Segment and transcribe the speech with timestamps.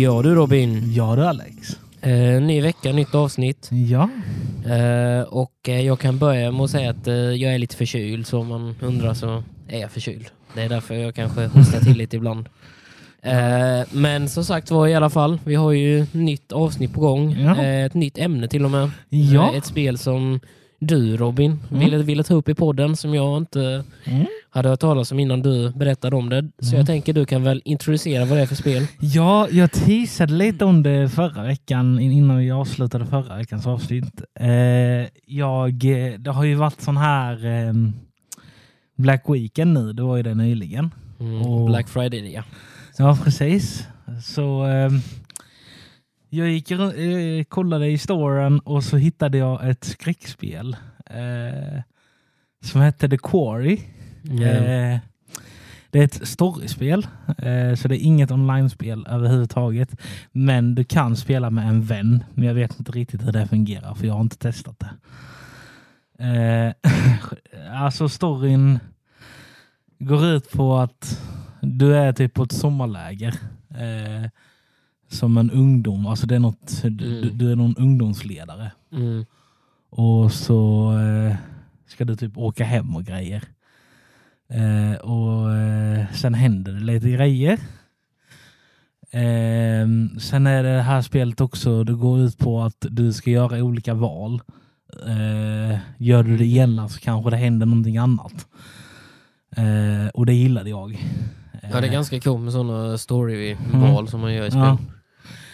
[0.00, 0.92] Ja du Robin.
[0.92, 1.78] Ja du Alex.
[2.00, 3.70] Eh, ny vecka, nytt avsnitt.
[3.70, 4.08] Ja.
[4.66, 8.26] Eh, och eh, jag kan börja med att säga att eh, jag är lite förkyld,
[8.26, 10.26] så om man undrar så är jag förkyld.
[10.54, 12.48] Det är därför jag kanske hostar till lite ibland.
[13.22, 17.32] Eh, men som sagt var i alla fall, vi har ju nytt avsnitt på gång.
[17.40, 17.62] Ja.
[17.62, 18.90] Eh, ett nytt ämne till och med.
[19.08, 19.50] Ja.
[19.52, 20.40] Eh, ett spel som
[20.78, 21.80] du Robin Mm.
[21.84, 24.26] ville, ville ta upp i podden som jag inte Mm.
[24.50, 26.48] hade hört talas om innan du berättade om det.
[26.58, 26.78] Så Mm.
[26.78, 28.86] jag tänker du kan väl introducera vad det är för spel?
[29.00, 34.22] Ja, jag teasade lite om det förra veckan in- innan vi avslutade förra veckans avsnitt.
[34.40, 34.48] Eh,
[35.26, 37.72] jag, eh, det har ju varit sån här eh,
[38.96, 40.90] Black Weekend nu, det var ju det nyligen.
[41.20, 41.42] Mm.
[41.42, 42.42] Och- Black Friday ja.
[42.98, 43.88] Ja, precis.
[44.22, 44.90] Så eh,
[46.28, 51.82] jag gick eh, kollade i storen och så hittade jag ett skräckspel eh,
[52.64, 53.80] som hette The Quarry.
[54.30, 54.98] Eh,
[55.90, 57.06] det är ett storyspel,
[57.38, 59.96] eh, så det är inget online-spel överhuvudtaget.
[60.32, 63.94] Men du kan spela med en vän, men jag vet inte riktigt hur det fungerar
[63.94, 64.90] för jag har inte testat det.
[66.24, 66.72] Eh,
[67.82, 68.78] alltså storyn
[69.98, 71.20] går ut på att
[71.62, 73.34] du är typ på ett sommarläger
[73.70, 74.30] eh,
[75.08, 76.06] som en ungdom.
[76.06, 78.72] Alltså det är något, du, du- du är någon ungdomsledare.
[78.92, 79.24] Mm.
[79.90, 81.36] Och så eh,
[81.86, 83.42] ska du typ åka hem och grejer.
[84.48, 87.58] Eh, och eh, sen händer det lite grejer.
[89.10, 89.86] Eh,
[90.20, 93.94] sen är det här spelet också, det går ut på att du ska göra olika
[93.94, 94.40] val.
[95.06, 98.46] Eh, gör du det ena så kanske det händer någonting annat.
[99.56, 100.98] Eh, och det gillade jag.
[101.70, 104.60] Ja, det är Eh, ganska coolt med sådana story-val som man gör i spel.
[104.62, 104.78] Ja.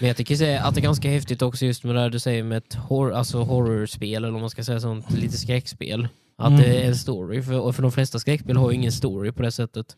[0.01, 2.43] Men jag tycker säga att det är ganska häftigt också just med det du säger
[2.43, 6.09] med ett hor alltså horrorspel, eller om man ska säga sånt, lite skräckspel.
[6.39, 6.61] Att Mm.
[6.61, 9.43] det är en story, för, och för de flesta skräckspel har ju ingen story på
[9.43, 9.97] det sättet.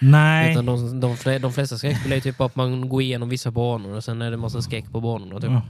[0.00, 0.52] Nej.
[0.52, 3.96] Utan de, de, de flesta skräckspel är ju typ att man går igenom vissa banor
[3.96, 5.40] och sen är det massa skräck på banorna.
[5.40, 5.50] Typ.
[5.50, 5.62] Ja.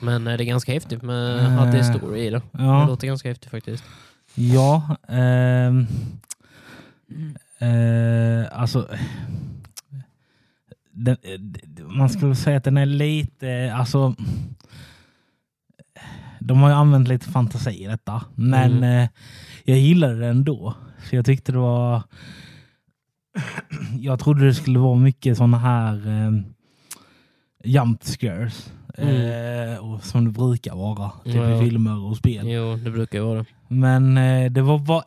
[0.00, 2.38] Men eh, det är ganska häftigt med att det är story i det.
[2.52, 2.86] Det Ja.
[2.86, 3.84] låter ganska häftigt faktiskt.
[4.34, 5.86] Ja, ehm,
[7.60, 8.88] eh, alltså
[10.92, 14.14] den, eh, man skulle säga att den är lite, alltså
[16.40, 18.82] de har ju använt lite fantasi i detta, men Mm.
[19.02, 19.08] eh,
[19.64, 20.74] jag gillade det ändå.
[21.08, 22.02] Så jag tyckte det var
[23.98, 26.32] jag trodde det skulle vara mycket sådana här eh,
[27.64, 28.72] jump scares.
[28.98, 29.72] Mm.
[29.72, 31.56] Eh, och som det brukar vara typ Ja.
[31.62, 32.48] i filmer och spel.
[32.48, 33.44] Jo, det brukar vara det.
[33.68, 35.02] Men eh, det var bara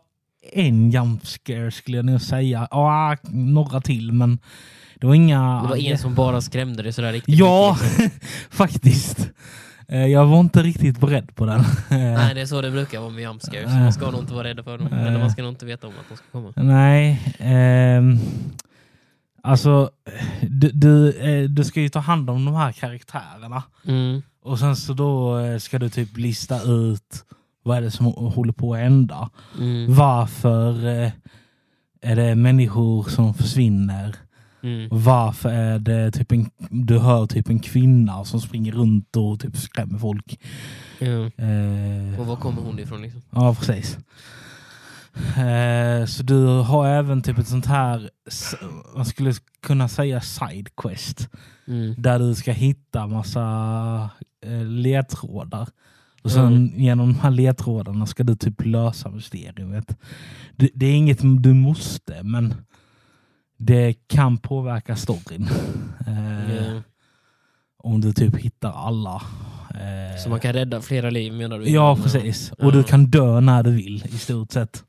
[0.52, 2.68] en jump scare skulle jag nog säga.
[2.72, 4.40] Ja, några till men
[4.96, 5.62] det var inga...
[5.62, 8.20] Det var en som bara skrämde dig sådär riktigt Ja, liksom.
[8.50, 9.30] faktiskt.
[9.88, 11.59] Eh, jag var inte riktigt beredd på den.
[11.59, 13.66] Eh, Nej, det är så det brukar vara med jumpscares.
[13.66, 13.80] Äh.
[13.80, 14.88] Man ska nog inte vara rädd för dem.
[14.94, 16.53] Eller man ska nog inte veta om att de ska komma.
[16.56, 17.36] Nej.
[17.40, 18.20] ehm,
[19.44, 19.90] alltså,
[20.42, 23.64] du, du, eh, du ska ju ta hand om de här karaktärerna.
[23.88, 24.22] Mm.
[24.44, 27.26] Och sen så då eh, ska du typ lista ut
[27.63, 29.29] vad är det som håller på att hända.
[29.59, 29.96] Mm.
[29.96, 31.12] Varför eh,
[32.01, 34.16] är det människor som försvinner?
[34.63, 34.90] Mm.
[34.91, 39.57] Varför är det typ en, du hör typ en kvinna som springer runt och typ
[39.57, 40.40] skrämmer folk?
[41.00, 41.07] Ja.
[41.46, 43.22] Eh, Och var kommer hon ifrån liksom?
[43.29, 43.97] ja, precis.
[45.38, 48.09] Eh, så du har även typ ett sånt här,
[48.96, 51.29] man skulle kunna säga sidequest.
[51.68, 51.96] Mm.
[51.97, 54.09] Där du ska hitta massa
[54.46, 55.68] eh, ledtrådar.
[56.23, 56.72] Och sen Mm.
[56.79, 59.97] genom de här ledtrådarna ska du typ lösa mysteriet.
[60.56, 62.53] Det, det är inget du måste, men
[63.57, 65.50] det kan påverka storyn.
[66.07, 66.81] Eh, Ja.
[67.78, 69.22] Om du typ hittar alla.
[69.69, 71.69] Eh, Så man kan rädda flera liv menar du?
[71.69, 72.51] Ja, precis.
[72.51, 74.84] Och du kan dö när du vill i stort sett.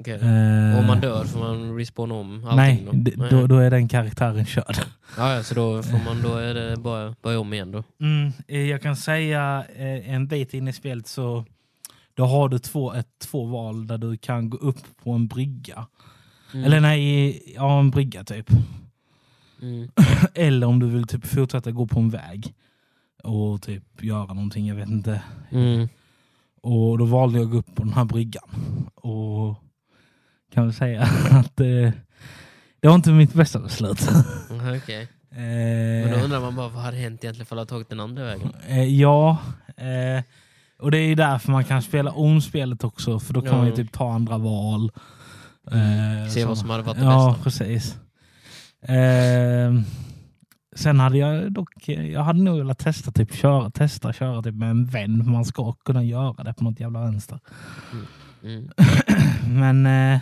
[0.00, 0.14] Okej.
[0.14, 3.28] Eh, Om man dör får man respawna om allting Nej, då?
[3.30, 4.76] då, då är den karaktären körd.
[5.16, 7.84] Ja, ja, så då, får man, då är det bara börja om igen då?
[8.00, 11.44] Mm, eh, jag kan säga eh, en bit in i spelet så
[12.14, 15.86] då har du två, ett, två val där du kan gå upp på en brygga.
[16.54, 16.64] Mm.
[16.64, 18.50] Eller nej, ja en brygga typ.
[19.62, 19.90] Mm.
[20.34, 22.54] Eller om du vill typ fortsätta gå på en väg
[23.22, 25.22] och typ göra någonting, jag vet inte.
[25.50, 25.88] Mm.
[26.62, 28.48] Och då valde jag att gå upp på den här bryggan.
[28.94, 29.56] Och
[30.54, 31.92] kan väl säga att eh,
[32.80, 34.08] det var inte mitt bästa beslut.
[34.82, 35.08] Okej.
[35.32, 38.00] Eh, Men då undrar man bara vad hade hänt egentligen för att ha tagit den
[38.00, 38.52] andra vägen?
[38.68, 39.38] Eh, ja,
[39.76, 40.22] eh,
[40.78, 43.56] och det är ju därför man kan spela om spelet också, för då kan Ja.
[43.58, 44.90] man ju typ ta andra val.
[45.72, 47.42] Eh, Se vad som hade varit det Ja, bästa.
[47.44, 47.96] precis.
[48.82, 49.82] Eh,
[50.76, 54.70] sen hade jag dock, jag hade nog velat testa typ köra, testa köra typ med
[54.70, 55.30] en vän.
[55.30, 57.40] Man ska kunna göra det på något jävla vänster.
[58.42, 58.70] Mm.
[59.50, 60.20] Men eh,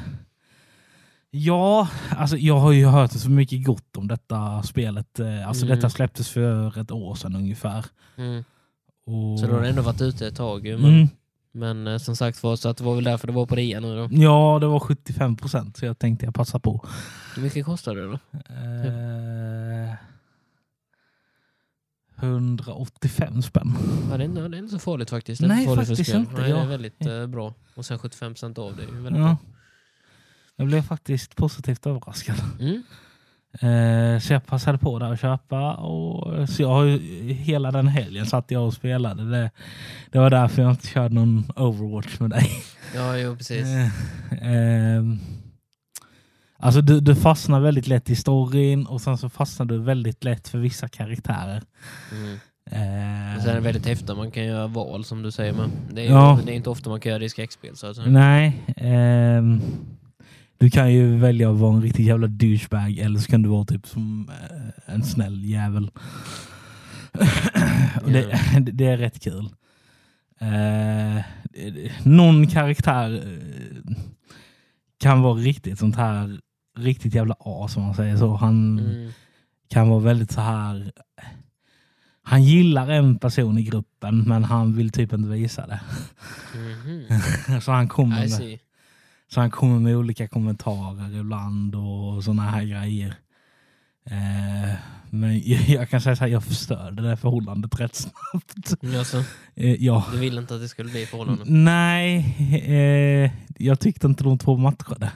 [1.31, 5.21] ja, alltså jag har ju hört så mycket gott om detta spelet.
[5.21, 5.77] Eh, Alltså Mm.
[5.77, 7.85] detta släpptes för ett år sedan ungefär.
[8.17, 8.45] Mm.
[9.07, 11.09] Och, Så då har det ändå varit ute ett tag men, mm,
[11.53, 13.81] men eh, som sagt var, så att det var väl därför det var på rea
[13.81, 14.09] nu då.
[14.11, 16.85] Ja, det var 75 procent så jag tänkte jag passa på.
[17.37, 18.13] Hur mycket kostar det då?
[18.13, 19.78] Eh,
[22.21, 23.75] 185 spänn.
[24.11, 25.41] Ja, det, är, inte- det är inte så farligt faktiskt.
[25.41, 26.21] Det är Nej, inte farligt faktiskt spel.
[26.21, 26.63] inte, Nej, det ja.
[26.63, 27.55] är väldigt eh, bra.
[27.75, 29.37] Och sen 75% av det är ju väldigt Ja.
[30.57, 32.37] Jag blev faktiskt positivt överraskad.
[32.37, 32.67] bra.
[32.69, 32.83] Mm.
[33.53, 35.75] Eh, så jag passade på där att köpa.
[35.75, 36.99] Och, så jag har ju,
[37.33, 39.31] hela den helgen satt jag och spelade.
[39.31, 39.51] Det,
[40.11, 42.51] det var därför jag inte körde någon Overwatch med dig.
[42.95, 43.67] Ja, jo precis.
[43.67, 43.89] Eh,
[44.43, 45.19] ehm,
[46.59, 50.49] alltså du, du fastnar väldigt lätt i storyn och sen så fastnar du väldigt lätt
[50.49, 51.63] för vissa karaktärer.
[52.13, 52.39] Mm.
[52.71, 55.53] Eh, sen är det väldigt häftigt, man kan göra val som du säger.
[55.53, 56.41] Men det, är, Ja.
[56.47, 57.77] det är inte ofta man kan göra det i skräckspel.
[57.77, 58.07] Så säga.
[58.07, 58.63] Nej.
[58.77, 59.61] ehm,
[60.59, 63.65] du kan ju välja att vara en riktigt jävla douchebag eller så kan du vara
[63.65, 65.91] typ som eh, en snäll jävel.
[68.03, 68.41] och det,
[68.73, 69.49] det är rätt kul.
[70.41, 71.25] Eh,
[72.03, 73.95] någon karaktär eh,
[75.01, 76.41] kan vara riktigt sånt här
[76.79, 78.37] riktigt jävla A som man säger så.
[78.37, 79.13] Han Mm.
[79.69, 80.93] kan vara väldigt så här
[82.23, 85.81] han gillar en person i gruppen men han vill typ inte visa det.
[86.55, 87.61] Mhm.
[87.61, 88.59] Så han kommer med,
[89.29, 93.15] så han kommer med olika kommentarer ibland och såna här grejer.
[94.05, 94.75] Eh,
[95.11, 98.97] men jag, jag kan säga så här, jag förstörde det förhållandet rätt snabbt.
[98.99, 99.25] Alltså,
[99.55, 100.07] Eh, ja.
[100.13, 101.45] du ville inte att det skulle bli förhållande?
[101.47, 102.37] Nej,
[102.67, 105.13] eh, jag tyckte inte de två matchade.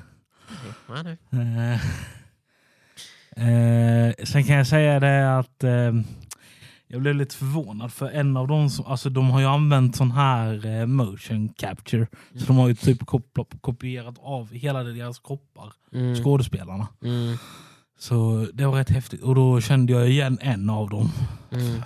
[0.93, 1.81] Nej, nej.
[3.37, 3.49] Eh,
[4.09, 5.93] eh, sen kan jag säga det att eh,
[6.87, 10.11] jag blev lite förvånad för en av dem, som, alltså de har ju använt sån
[10.11, 12.07] här eh, motion capture.
[12.37, 16.15] Så de har ju typ kop- kopierat av hela deras kroppar, Mm.
[16.17, 16.89] skådespelarna.
[17.05, 17.37] Mm.
[17.99, 19.23] Så det var rätt häftigt.
[19.23, 21.11] Och då kände jag igen en av dem
[21.51, 21.83] Mm.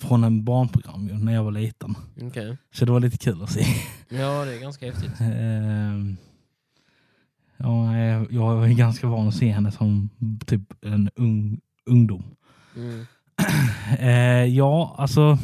[0.00, 1.94] från en barnprogram när jag var liten.
[2.22, 2.56] Okej.
[2.74, 3.66] Så det var lite kul att se.
[4.08, 5.10] Ja, det är ganska häftigt.
[7.62, 7.96] Ja,
[8.30, 10.10] jag är ganska van att se henne som
[10.46, 12.24] typ en ung, ungdom.
[12.76, 13.06] Mm.
[13.98, 15.38] Eh, ja, alltså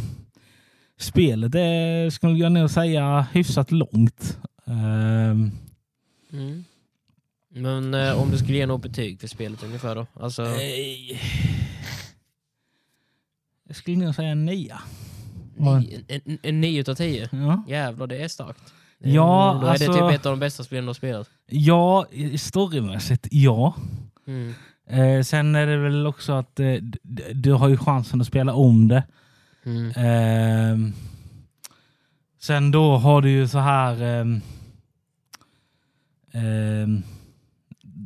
[0.98, 4.38] spelet är, skulle jag nog säga, hyfsat långt.
[4.66, 5.50] Ehm,
[6.32, 6.64] Mm.
[7.48, 10.06] Men eh, om du skulle ge något betyg för spelet ungefär då?
[10.14, 11.18] Alltså, eh,
[13.68, 14.80] jag skulle nog säga en nia.
[15.58, 17.28] en, en, en 9 utav 10?
[17.32, 18.72] Ja, Jävlar, det är starkt.
[18.98, 21.30] Ja, Då är det alltså- typ ett av de bästa spelen du har spelat.
[21.46, 22.06] ja
[22.38, 23.74] storymässigt ja.
[24.26, 24.54] Mm.
[24.90, 26.74] Eh, sen är det väl också att eh,
[27.34, 29.02] du har ju chansen att spela om det.
[29.64, 29.92] Mm.
[29.96, 30.92] Ehm,
[32.40, 34.02] sen då har du ju så här...
[34.02, 34.40] ehm,
[36.32, 37.02] ehm,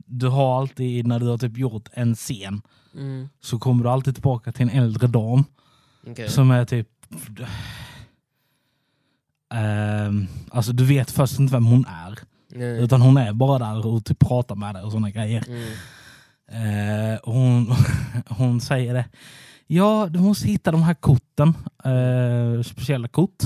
[0.06, 2.62] du har alltid, när du har typ gjort en scen,
[2.94, 3.28] Mm.
[3.40, 5.44] så kommer du alltid tillbaka till en äldre dam
[6.06, 6.28] Okej.
[6.28, 6.88] som är typ...
[9.52, 12.18] ehm, alltså du vet först inte vem hon är.
[12.54, 12.76] Mm.
[12.78, 15.44] Utan hon är bara där och typ pratar med dig och sådana grejer.
[15.48, 17.18] Mm.
[17.22, 17.74] Och hon,
[18.28, 19.04] hon säger det.
[19.66, 21.54] Ja, du måste hitta de här korten.
[21.84, 23.42] Eh, speciella kort.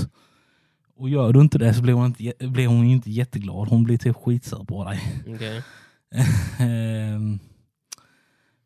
[0.97, 3.67] Och gör du inte det så blir hon inte, blir hon inte jätteglad.
[3.67, 5.23] Hon blir typ skitsur på dig.
[5.27, 5.63] Okej.
[6.59, 7.39] Ehm,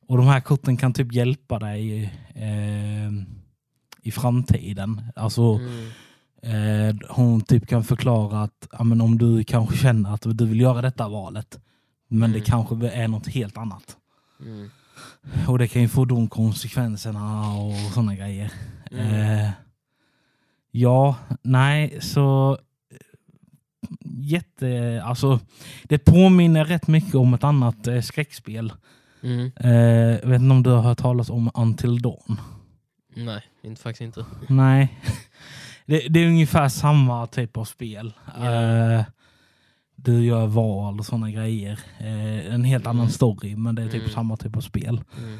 [0.07, 2.13] och de här korten kan typ hjälpa dig
[4.01, 5.01] i framtiden.
[5.15, 5.89] Alltså Mm.
[6.41, 10.61] Eh, hon typ kan förklara att ja, men om du kanske känner att du vill
[10.61, 11.59] göra detta valet.
[12.07, 12.45] Men det Mm.
[12.45, 13.97] kanske är något helt annat.
[14.39, 14.69] Mm.
[15.47, 18.51] Och det kan ju få de konsekvenserna och sådana grejer.
[18.91, 19.39] Mm.
[19.39, 19.49] Eh,
[20.71, 22.57] ja, nej, så
[24.03, 25.39] jätte, alltså
[25.83, 28.73] det påminner rätt mycket om ett annat eh, skräckspel.
[29.23, 29.51] Mm.
[29.55, 32.39] Eh, vet inte om du har hört talas om Until Dawn?
[33.15, 34.25] Nej, inte, faktiskt inte.
[34.49, 34.99] Nej.
[35.91, 38.13] Det, det är ungefär samma typ av spel.
[38.39, 38.51] Ja.
[38.51, 39.03] Eh,
[39.95, 41.79] du gör val och sådana grejer.
[41.99, 43.09] Eh, en helt annan Mm.
[43.11, 44.09] story, men det är typ Mm.
[44.13, 45.01] samma typ av spel.
[45.23, 45.39] Mm.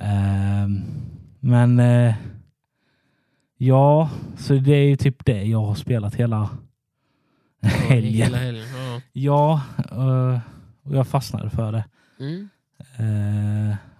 [0.00, 0.82] Ehm,
[1.40, 2.14] men eh,
[3.56, 6.48] ja, så det är ju typ det jag har spelat hela
[7.60, 8.14] Ja, helgen.
[8.26, 8.64] Hela helgen.
[8.74, 9.00] Ja.
[9.12, 10.40] Ja, eh,
[10.82, 11.84] och jag fastnade för det.
[12.20, 12.48] Mm.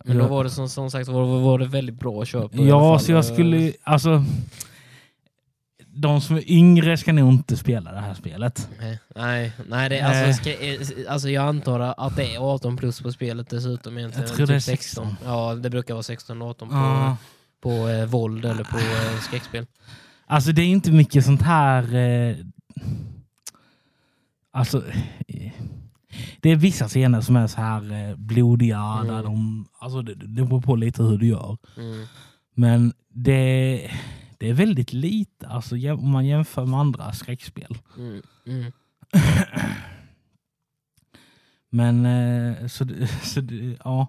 [0.04, 2.50] Men då var det som, som sagt var, var det väldigt bra köp.
[2.54, 4.24] Ja, så jag skulle, alltså
[6.00, 8.68] de som är yngre ska nog inte spela det här spelet.
[8.80, 13.00] Nej, nej, nej det, alltså, ska, eh, alltså jag antar att det är 18 plus
[13.00, 13.98] på spelet dessutom.
[13.98, 14.28] Egentligen.
[14.28, 15.16] Jag tror typ det är 16.
[15.24, 17.16] Ja, det brukar vara 16 och 18 på, Ja.
[17.60, 19.66] på eh, våld eller på eh, skräckspel.
[20.26, 21.94] Alltså det är inte mycket sånt här...
[21.94, 22.36] Eh,
[24.52, 24.82] alltså...
[25.28, 25.52] Eh,
[26.40, 28.78] det är vissa scener som är så här eh, blodiga.
[28.78, 29.06] Mm.
[29.14, 31.56] Där de, alltså det, det beror på lite hur du gör.
[31.76, 32.06] Mm.
[32.54, 33.90] Men det,
[34.38, 37.78] det är väldigt lite alltså, om man jämför med andra skräckspel.
[37.98, 38.22] Mm.
[38.46, 38.72] Mm.
[41.70, 42.86] Men eh, så,
[43.22, 43.40] så
[43.84, 44.06] ja.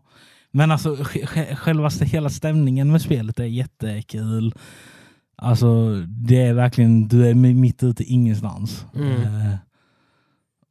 [0.52, 4.54] Men alltså sj- sj- själva hela stämningen med spelet är jättekul.
[5.36, 8.86] Alltså det är verkligen, du är mi- mitt ute ingenstans.
[8.96, 9.22] Mm.
[9.22, 9.56] Eh,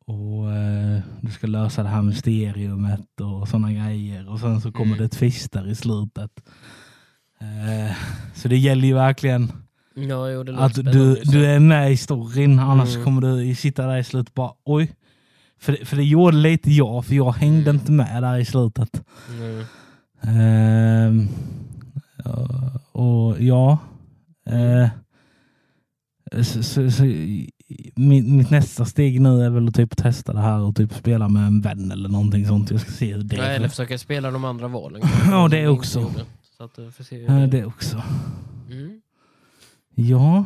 [0.07, 4.29] och eh, du ska lösa det här mysteriumet och sådana grejer.
[4.29, 4.99] Och sen så kommer Mm.
[4.99, 6.31] det twister i slutet.
[7.41, 7.97] Eh,
[8.35, 9.53] så det gäller ju verkligen
[9.95, 13.05] Ja, jo, att du, du är med i storyn, annars Mm.
[13.05, 14.93] kommer du sitta där i slutet och bara oj.
[15.61, 17.77] För det, för det gjorde lite jag, för jag hängde Mm.
[17.81, 19.03] inte med där i slutet.
[20.23, 21.29] Mm.
[22.25, 22.49] Ja,
[22.93, 23.79] och ja.
[24.51, 24.89] Eh,
[26.43, 27.03] så, så, så,
[27.97, 31.29] mitt, mitt nästa steg nu är väl att typ testa det här och typ spela
[31.29, 32.71] med en vän eller någonting sånt.
[32.71, 33.55] Jag ska se hur det Ja, är.
[33.57, 35.03] eller försöka spela de andra valen.
[35.31, 36.11] Ja, det också.
[36.59, 38.03] Så att du får se hur Ja, det- det också.
[38.71, 39.01] Mm.
[39.95, 40.45] Ja,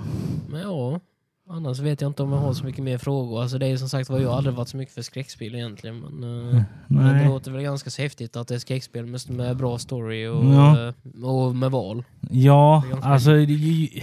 [0.49, 1.00] Men ja,
[1.49, 3.42] annars vet jag inte om jag har så mycket mer frågor.
[3.42, 5.99] Alltså det är som sagt var jag har aldrig varit så mycket för skräckspel egentligen.
[6.00, 9.57] Men, eh, men det låter väl ganska så häftigt att det är skräckspel med, med
[9.57, 10.88] bra story och, Ja.
[10.88, 12.04] eh, och med val.
[12.31, 14.02] Ja, alltså det-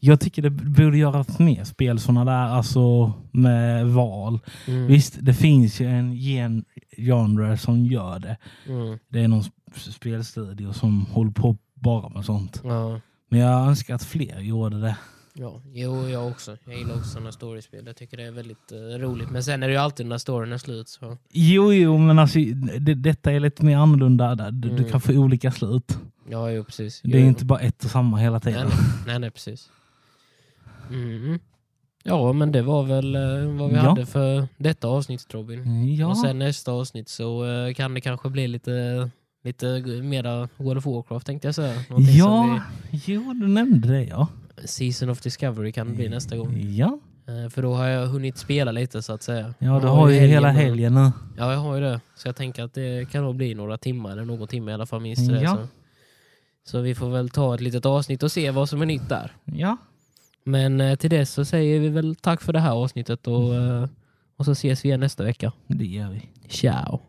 [0.00, 4.40] jag tycker det borde göras mer spel sådana där, alltså med val.
[4.66, 4.86] Mm.
[4.86, 6.64] Visst, det finns ju en gen
[6.96, 8.36] genre som gör det.
[8.66, 8.98] Mm.
[9.08, 12.60] Det är någon sp- spelstudio som håller på bara med sånt.
[12.64, 13.00] Ja.
[13.28, 14.96] Men jag önskar att fler gjorde det.
[15.34, 16.56] Ja, jo, jag också.
[16.64, 17.86] Jag gillar också sådana storiespel.
[17.86, 19.30] Jag tycker det är väldigt eh, roligt.
[19.30, 20.88] Men sen är det ju alltid när storyn är slut.
[20.88, 21.16] Så.
[21.32, 22.38] Jo, jo, men alltså
[22.80, 24.34] det, detta är lite mer annorlunda.
[24.34, 24.50] där.
[24.50, 24.90] Du, du Mm.
[24.90, 25.98] kan få olika slut.
[26.30, 27.00] Ja, jo, precis.
[27.04, 28.66] Det är Jo, inte bara ett och samma hela Nej, tiden.
[28.68, 28.76] nej,
[29.06, 29.68] nej, nej precis.
[30.90, 31.38] Mm.
[32.04, 33.20] Ja, men det var väl eh,
[33.58, 33.80] vad vi Ja.
[33.82, 35.94] hade för detta avsnitt Robin.
[35.94, 39.10] Ja, Och sen nästa avsnitt så eh, kan det kanske bli lite,
[39.44, 39.66] lite
[40.02, 41.82] mera World of Warcraft tänkte jag säga.
[41.88, 42.60] Någonting ja som
[43.06, 44.28] jo, du nämnde det ja.
[44.56, 46.56] vi, Season of Discovery kan det bli nästa gång.
[46.60, 46.98] Ja,
[47.44, 49.54] Eh, För då har jag hunnit spela lite så att säga.
[49.58, 51.10] ja du har ju hela och- helgen nu.
[51.38, 52.00] Ja, jag har ju det.
[52.16, 54.86] Så jag tänker att det kan nog bli några timmar, eller någon timme i alla
[54.86, 55.28] fall minst.
[55.28, 55.56] Det, Ja.
[55.56, 55.66] så.
[56.70, 59.32] så vi får väl ta ett litet avsnitt och se vad som är nytt där.
[59.44, 59.76] Ja,
[60.44, 63.88] Men eh, till dess så säger vi väl tack för det här avsnittet och, eh,
[64.36, 65.52] och så ses vi igen nästa vecka.
[65.66, 66.28] det gör vi.
[66.48, 67.07] Ciao!